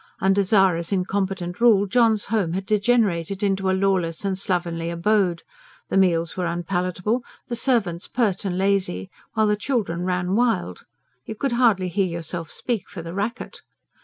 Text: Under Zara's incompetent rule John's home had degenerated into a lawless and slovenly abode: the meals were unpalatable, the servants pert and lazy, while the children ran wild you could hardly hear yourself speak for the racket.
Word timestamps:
Under 0.19 0.41
Zara's 0.41 0.91
incompetent 0.91 1.61
rule 1.61 1.85
John's 1.85 2.25
home 2.33 2.53
had 2.53 2.65
degenerated 2.65 3.43
into 3.43 3.69
a 3.69 3.73
lawless 3.77 4.25
and 4.25 4.35
slovenly 4.35 4.89
abode: 4.89 5.43
the 5.89 5.95
meals 5.97 6.35
were 6.35 6.47
unpalatable, 6.47 7.23
the 7.49 7.55
servants 7.55 8.07
pert 8.07 8.43
and 8.43 8.57
lazy, 8.57 9.11
while 9.33 9.45
the 9.45 9.55
children 9.55 10.01
ran 10.03 10.33
wild 10.35 10.85
you 11.25 11.35
could 11.35 11.51
hardly 11.51 11.87
hear 11.87 12.07
yourself 12.07 12.49
speak 12.49 12.89
for 12.89 13.03
the 13.03 13.13
racket. 13.13 13.61